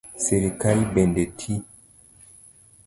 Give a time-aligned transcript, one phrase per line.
[0.23, 1.53] Sirkal bende ti